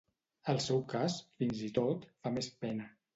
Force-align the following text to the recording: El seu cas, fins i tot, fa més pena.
El 0.53 0.61
seu 0.67 0.79
cas, 0.93 1.17
fins 1.41 1.61
i 1.67 1.69
tot, 1.79 2.09
fa 2.23 2.33
més 2.39 2.49
pena. 2.65 2.89